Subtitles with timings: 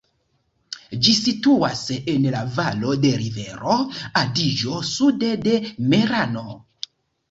[1.07, 1.83] Ĝi situas
[2.15, 3.79] en la valo de rivero
[4.27, 5.59] Adiĝo sude de
[5.97, 6.61] Merano.